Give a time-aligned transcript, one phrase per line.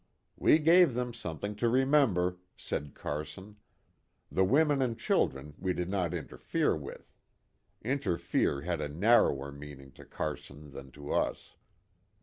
[0.35, 3.57] "We gave them something to remember," said Carson;"
[4.31, 7.13] the women and children we did not interfere with."("
[7.83, 11.53] Interfere" had a narrower meaning to Carson than to us.)